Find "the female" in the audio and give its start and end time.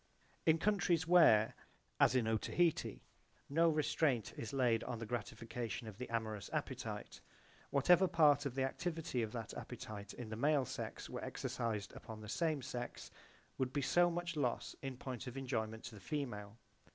15.93-16.57